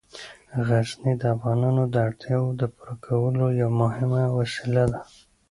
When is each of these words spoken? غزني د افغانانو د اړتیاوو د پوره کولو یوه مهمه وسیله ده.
غزني 0.67 1.13
د 1.21 1.23
افغانانو 1.35 1.83
د 1.93 1.95
اړتیاوو 2.07 2.57
د 2.59 2.63
پوره 2.75 2.95
کولو 3.05 3.45
یوه 3.61 3.73
مهمه 3.81 4.23
وسیله 4.39 4.83
ده. 4.91 5.01